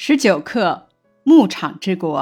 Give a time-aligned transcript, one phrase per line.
[0.00, 0.86] 十九课
[1.24, 2.20] 《牧场之国》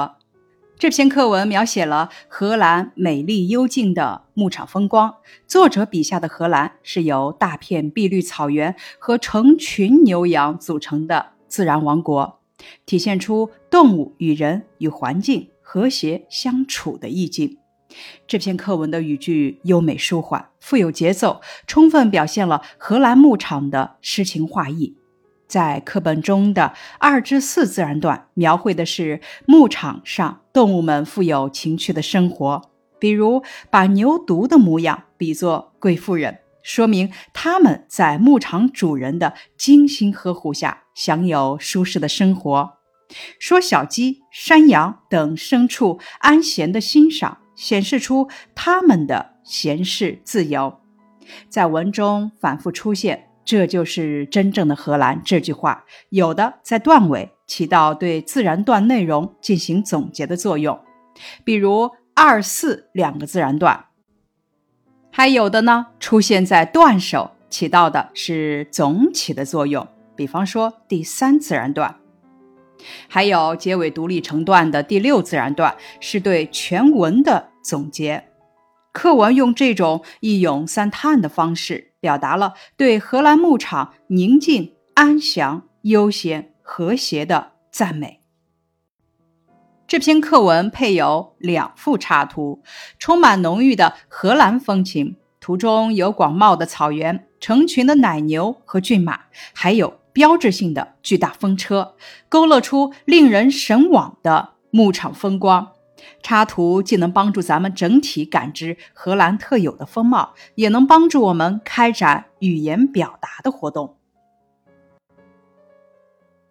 [0.79, 5.13] 这篇课文描写了荷兰美丽幽静的牧场风光。
[5.45, 12.39] 作者笔下的荷兰是由大片碧绿草原和成群牛羊组成的自然王国，
[12.87, 17.59] 体现出动物与人与环境和谐相处的意境。
[18.25, 24.96] 这篇课文的语句优美舒缓，富有节奏，充分表现了荷兰牧场的诗情画意。
[25.47, 32.69] 在课本中的二至四自然段，描绘的是牧场上动物们富有情趣的生活。
[32.99, 42.73] 比如，把牛犊的模样比作贵妇人，说明他们在牧场主人的精心呵护下，享有舒适的生活。
[43.39, 50.81] 说小鸡、山羊等牲畜安闲的欣赏，显示出他们的闲适自由。
[51.47, 53.26] 在文中反复出现。
[53.47, 55.21] 这就是真正的荷兰。
[55.23, 60.77] 这句话有的在段尾起到对自然段内容进行总结的作用，
[61.45, 63.85] 比如二四两个自然段；
[65.11, 71.95] 还有的呢出现在段首，起到的是总体的作用，比方说第三自然段；
[73.07, 78.25] 还有结尾独立成段的第六自然段，是对全文的总结。
[78.91, 88.21] 课文用这种一咏三叹的方式，表达了对荷兰牧场宁静、安详、悠闲、和谐的赞美。
[89.87, 92.61] 这篇课文配有两幅插图，
[92.99, 95.15] 充满浓郁的荷兰风情。
[95.39, 99.21] 图中有广袤的草原、成群的奶牛和骏马，
[99.53, 101.95] 还有标志性的巨大风车，
[102.27, 105.71] 勾勒出令人神往的牧场风光。
[106.21, 113.95] 插图既能帮助咱们整体感知荷兰特有的风貌，也能帮助我们开展语言表达的活动。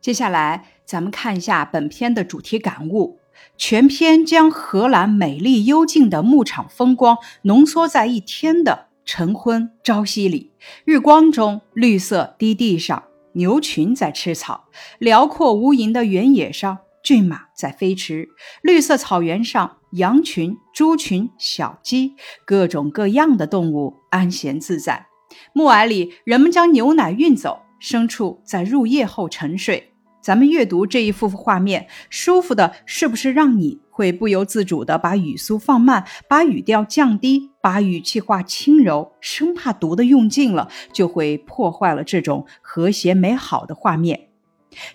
[0.01, 3.19] 接下来，咱们看一下本篇的主题感悟。
[3.59, 10.53] 全篇将荷兰美丽幽静的牧场风光浓缩在一天的晨昏朝夕里。
[10.87, 13.03] 日光中，绿色低地上，
[13.33, 14.69] 牛群在吃草；
[14.99, 16.79] 辽阔无垠的原野上。
[17.07, 18.31] 骏马在飞驰，
[18.63, 25.07] 绿色草原上，羊群、猪群、小鸡，各种各样的动物安闲自在。
[25.53, 29.93] 暮霭里，人们将牛奶运走，牲畜在入夜后沉睡。
[30.21, 44.26] 咱们阅读这一幅幅画面，舒服的是不是让你会不由自主地把语速放慢，把语调降低，把语气化轻柔，生怕读的用尽了，就会破坏了这种和谐美好的画面。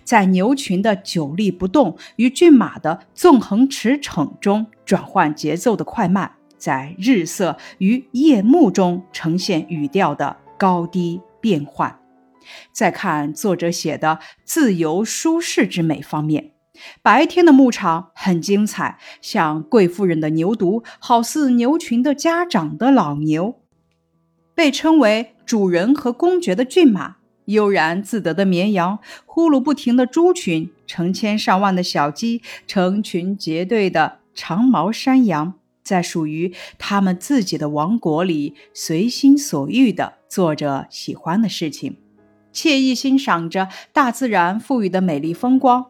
[0.04, 11.98] 在牛群的久立不动与骏马的纵横驰骋中转换节奏的快慢，在日色与夜幕中呈现语调的高低变换。
[12.72, 16.52] 再看作者写的自由舒适之美方面，
[17.00, 23.60] 白天的牧场很精彩，像贵妇人的牛犊，好似牛群的家长的老牛，
[24.54, 27.16] 被称为主人和公爵的骏马。
[27.46, 41.96] 悠然自得的绵羊，呼噜不停的猪群，成千上万的小鸡，成群结队的长毛山羊，在属于他们自己的王国里，随心所欲地做着喜欢的事情，
[42.52, 45.86] 惬意欣赏着大自然赋予的美丽风光。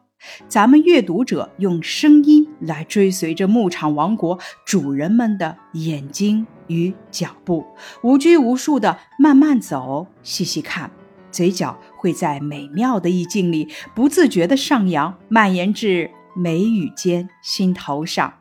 [0.47, 7.67] 咱们阅读者用声音来追随着牧场王国主人们的眼睛与脚步，
[8.05, 10.93] 无拘无束地慢慢走，细细看。
[11.33, 18.35] 嘴角会在美妙的意境里不自觉地上扬，蔓延至眉宇间、心头上。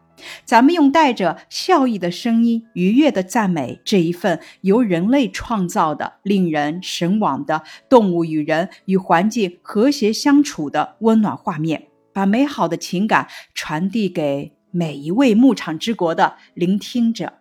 [0.45, 17.40] 咱们用带着笑意的声音，愉悦地赞美这一份由人类创造的、令人神往的动物与人与环境和谐相处的温暖画面，把美好的情感传递给每一位牧场之国的聆听者。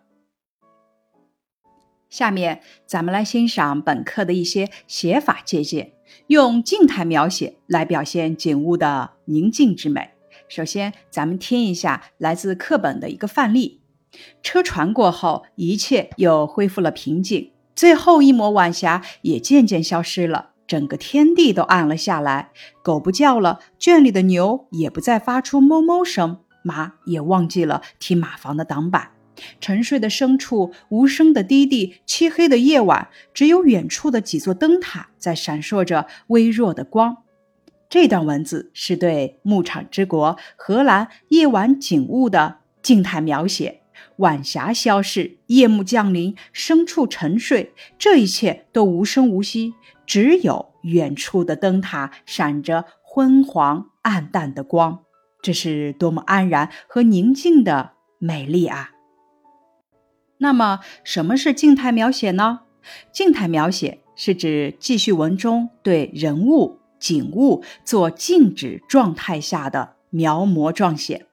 [2.11, 5.93] 下面咱们来欣赏本课的一些写法借鉴，
[6.27, 10.11] 用静态描写来表现景物的宁静之美。
[10.49, 13.79] 首先，咱们听一下来自课本的一个范例：
[14.43, 22.51] 车船过后，一切又恢复了平静，最后一抹晚霞也渐渐消失了，整个天地都暗了下来。
[22.83, 29.11] 狗不叫了，圈里的牛也不再发出哞哞声，马也忘记了踢马房的挡板。
[29.59, 37.17] 沉睡的牲畜无声的低地，漆黑的夜晚，只有远处的几座灯塔在闪烁着微弱的光。
[37.89, 43.81] 这段文字是对牧场之国荷兰夜晚景物的静态描写。
[44.17, 49.73] 晚霞消逝，夜幕降临，牲畜沉睡，这一切都无声无息，
[50.05, 54.99] 只有远处的灯塔闪着昏黄暗淡的光，
[55.41, 58.91] 这是多么安然和宁静的美丽啊！
[60.43, 62.61] 那么，什么是静态描写呢？
[63.11, 71.27] 静态描写是指记叙文中对人物、景物做静止状态下的描摹状写，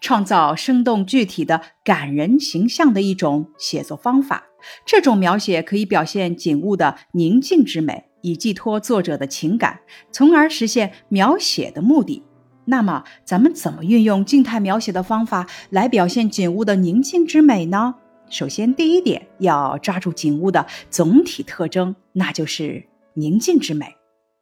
[0.00, 4.44] 创造生动具体的感人形象的一种写作方法。
[4.86, 9.80] 这种描写可以表现景物的宁静之美，以寄托作者的情感，
[10.12, 12.22] 从而实现描写的目的。
[12.66, 17.96] 那么，咱们怎么运用静态描写的方法来表现景物的宁静之美呢？
[18.32, 23.94] 首先，第一点要抓住景物的总体特征，那就是宁静之美。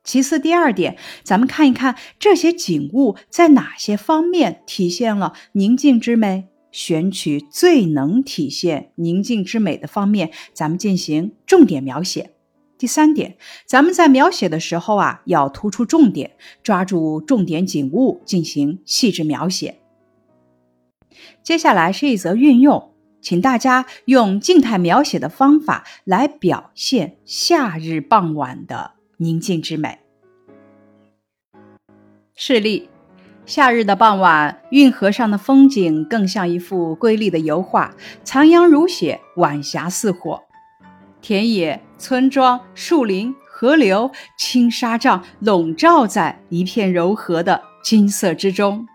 [0.04, 12.30] 其次，第二点，咱们看一看这些景物在哪些方面体现了宁静之美，选取最能体现宁静之美的方面，咱们进行重点描写。
[12.78, 13.36] 第三点，
[13.66, 16.30] 咱们在描写的时候啊，要突出重点，
[16.62, 19.80] 抓住重点景物进行细致描写。
[21.42, 22.86] 接下来是一则运用。
[23.20, 29.98] 请大家用静态描写的方法来表现夏日傍晚的宁静之美。
[32.34, 32.88] 示例：
[33.44, 37.94] 夏日的傍晚，运河上的风景更像一幅瑰丽的油画，
[38.24, 40.42] 残阳如血，晚霞似火，
[41.20, 48.86] 田野、村庄、树林、河流、青纱帐笼罩在一片柔和的金色之中。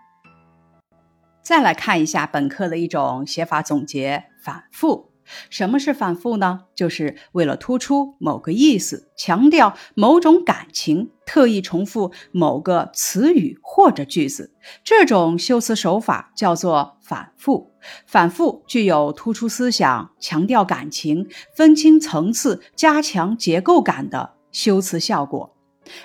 [1.46, 5.12] 再来看一下本课的一种写法总结：反复。
[5.48, 6.62] 什么是反复呢？
[6.74, 14.52] 就是为了突出某个意思，强调某种感情，特意重复某个词语或者句子。
[14.82, 17.70] 这种修辞手法叫做反复。
[18.08, 25.54] 反复具有突出思想、强调感情、分清层次、加强结构感的修辞效果。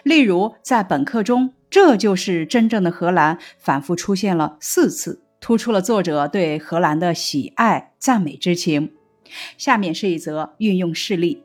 [0.04, 5.24] 例如，在本课中，“这就是真正的荷兰”反复出现了四次。
[5.42, 8.94] 突出了作者对荷兰的喜爱、赞美之情。
[9.58, 11.44] 下面是一则运用事例：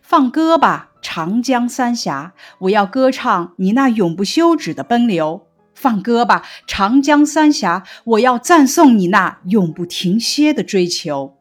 [0.00, 5.42] 放歌吧，长江三峡，我要歌唱你那永不休止的奔流；
[5.74, 11.36] 放歌吧，长江三峡，我要赞颂你那永不停歇的追求。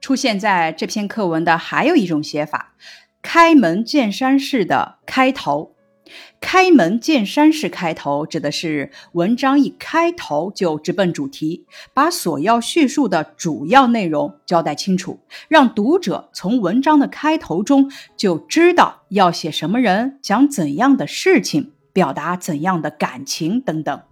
[0.00, 2.74] 出现在这篇课文的还有一种写法：
[3.22, 5.73] 开门见山式的开头。
[6.40, 24.02] 开门见山式开头，指的是文章一开头就直奔主题，把所要叙述的主要内容交代清楚，让读者从文章的开头中就知道要写什么人，讲怎样的事情，表达怎样的感情等等。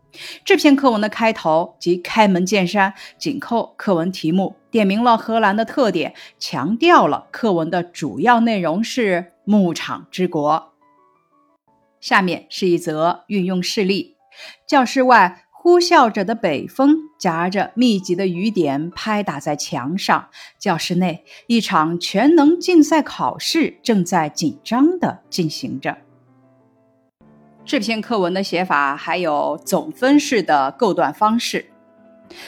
[0.44, 10.72] 这篇课文的开头即开门见山，紧扣课文题目，点明了荷兰的特点，强调了课文的主要内容是牧场之国。
[12.02, 14.16] 下面是一则运用事例：
[14.66, 20.28] 教室外呼啸着的北风，夹着密集的雨点拍打在墙上。
[20.58, 25.99] 教室内，一场全能竞赛考试正在紧张地进行着。
[27.64, 31.66] 这篇课文的写法还有总分式的构段方式。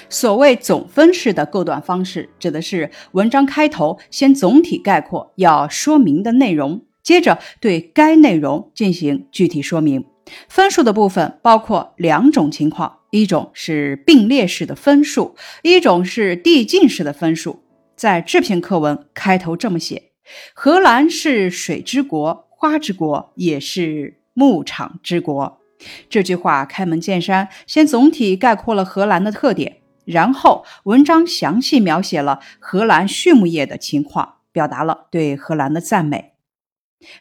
[0.08, 6.82] 所谓总分式的构段方式，指的是文章开头先总体概括要说明的内容。
[7.04, 10.04] 接着对该内容进行具体说明。
[10.48, 17.62] 分数的部分包括两种情况：一种是并列式的分数，一种是递进式的分数。
[17.94, 20.10] 在这篇课文开头这么写
[20.54, 25.60] ：“荷兰是水之国、花之国，也是牧场之国。”
[26.08, 36.33] 这句话开门见山，先总体概括了荷兰的特点，然后文章详细描写了荷兰畜牧业的情况，表达了对荷兰的赞美。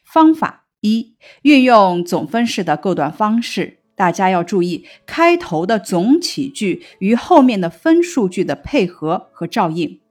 [0.03, 3.79] 方法一：运用总分式的构段方式。
[3.95, 10.01] 大家要注意开头的总起句与后面的分数句的配合和照应。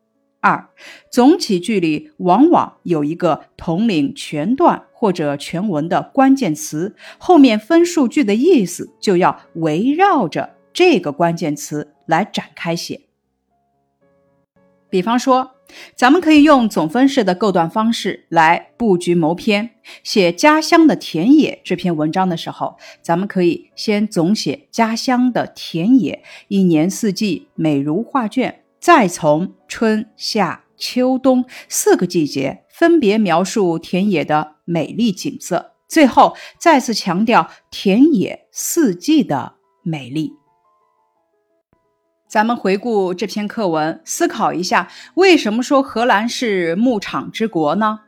[0.41, 0.69] 二、
[1.11, 13.01] 总起句里往往有一个统领全段或者全文的关键词，后面分数句的意思就要围绕着这个关键词来展开写。
[14.89, 15.53] 比方说。
[15.95, 19.71] 咱们可以用总分式的构段方式来布局谋篇。
[20.03, 40.42] 写家乡的田野这篇文章的时候，咱们可以先总写家乡的田野，一年四季美如画卷，再从春夏秋冬四个季节分别描述田野的美丽景色，最后再次强调田野四季的美丽。
[42.33, 48.01] 咱们回顾这篇课文，思考一下，为什么说荷兰是牧场之国呢？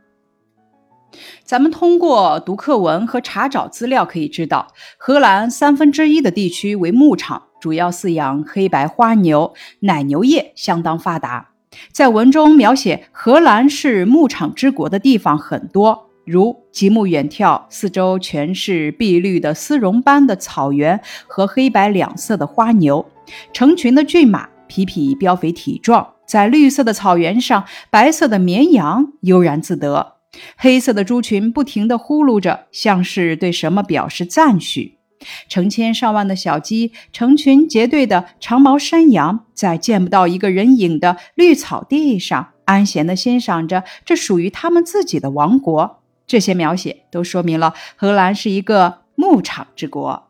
[1.44, 11.50] 咱们通过读课文和查找资料可以知道，荷兰三分之一的地区为牧场，主要饲养黑白花牛，奶牛业相当发达。
[11.92, 23.06] 在文中描写荷兰是牧场之国的地方很多，如极目远眺，四周全是碧绿的丝绒般的草原和黑白两色的花牛，
[23.52, 30.14] 成群的骏马，匹匹膘肥体壮，在绿色的草原上，白色的绵羊悠然自得，
[30.56, 34.98] 黑色的猪群不停地呼噜着，像是对什么表示赞许。
[35.48, 46.03] 成千上万的小鸡，成群结队的长毛山羊，在见不到一个人影的绿草地上，安闲地欣赏着这属于他们自己的王国。
[46.26, 50.28] 这些描写都说明了荷兰是一个牧场之国。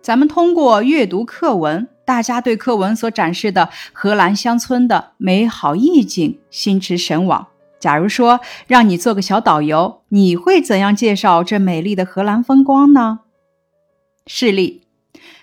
[0.00, 7.48] 咱们通过阅读课文，大家对课文所展示的荷兰乡村的美好意境心驰神往。
[7.80, 13.20] 假如说让你做个小导游，你会怎样介绍这美丽的荷兰风光呢？
[14.26, 14.82] 示例，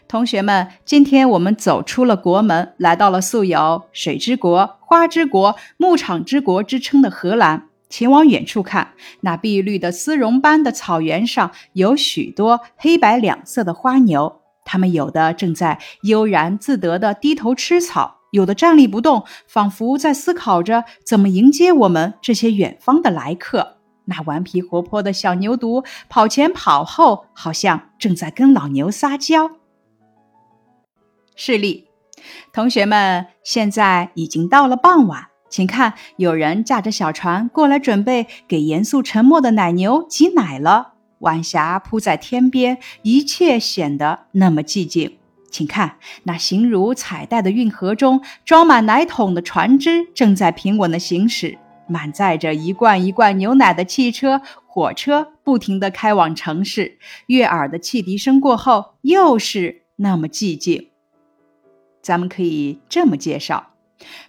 [0.08, 7.68] 同学们，今天我们走出了国门，来到了素有“水之国”“花之国”“牧场之国”之称的荷兰。
[7.92, 23.78] 请往远处看，那碧绿的丝绒般的草原上有许多黑白两色的花牛，它们有的正在悠然自得地低头吃草，有的站立不动，仿佛在思考着怎么迎接我们这些远方的来客。
[24.06, 29.52] 那顽皮活泼的小牛犊跑前跑后，好像正在跟老牛撒娇。
[31.36, 31.88] 示例，
[32.52, 40.94] 同学们，现在已经到了傍晚，请看，有人驾着小船过来，准备给严肃沉默的奶牛挤奶了。
[41.20, 45.18] 晚霞铺在天边，一切显得那么寂静。
[45.52, 51.58] 请看，那形如彩带的运河中，装满奶桶的船只正在平稳地行驶。
[51.86, 60.88] 满载着一罐一罐牛奶的汽车、火车不停地开往城市，悦耳的汽笛声过后，又是那么寂静。
[62.02, 63.71] 咱们可以这么介绍：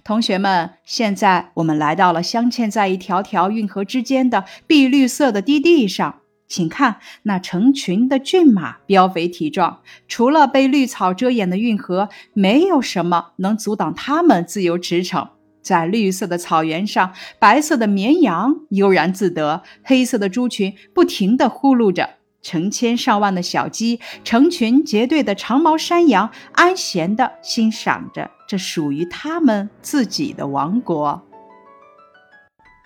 [0.05, 9.81] 同学们，现在我们来到了镶嵌在一条条运河之间的碧绿色的低地上，请看那成群的骏马，膘肥体壮。
[10.09, 15.29] 除了被绿草遮掩的运河，没有什么能阻挡它们自由驰骋。
[15.63, 31.23] 在绿色的草原上，白色的绵羊悠然自得，黑色的猪群不停地呼噜着，成千上万的小鸡，成群结队的长毛山羊，安闲地欣赏着这属于他们自己的王国。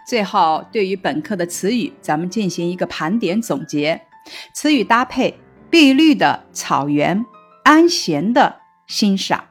[0.06, 4.02] 最后，对于本课的词语，咱们进行一个盘点总结：
[4.54, 7.26] 词语搭配，碧绿的草原，
[7.64, 9.46] 安闲的欣赏，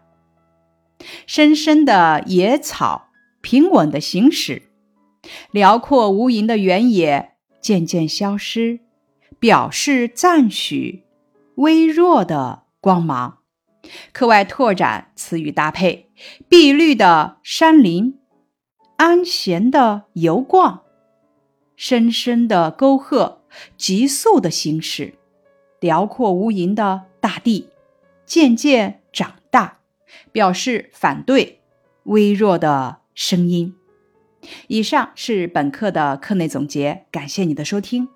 [1.27, 3.01] 深深的野草。
[3.41, 4.63] 平稳的行驶，
[5.51, 8.79] 辽阔无垠的原野渐渐消失，
[9.39, 11.03] 表示赞许。
[11.55, 13.39] 微弱的光芒。
[14.11, 16.09] 课外拓展词语搭配：
[16.49, 18.19] 碧绿的山林，
[18.97, 20.81] 安闲的游逛，
[21.75, 23.41] 深深的沟壑，
[23.77, 25.15] 急速的行驶，
[25.79, 27.69] 辽阔无垠的大地
[28.25, 29.79] 渐渐长大，
[30.31, 31.61] 表示反对。
[32.03, 32.97] 微弱的。
[33.15, 33.73] 声音。
[34.67, 38.09] 以上是本课的课内总结，感谢你的收听。